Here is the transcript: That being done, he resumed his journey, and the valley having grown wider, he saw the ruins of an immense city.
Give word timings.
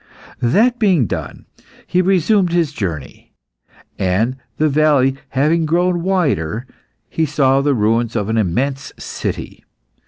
That 0.39 0.79
being 0.79 1.05
done, 1.05 1.45
he 1.85 2.01
resumed 2.01 2.53
his 2.53 2.71
journey, 2.73 3.33
and 3.99 4.35
the 4.57 4.67
valley 4.67 5.15
having 5.29 5.67
grown 5.67 6.01
wider, 6.01 6.65
he 7.07 7.27
saw 7.27 7.61
the 7.61 7.75
ruins 7.75 8.15
of 8.15 8.27
an 8.27 8.37
immense 8.39 8.91
city. 8.97 9.63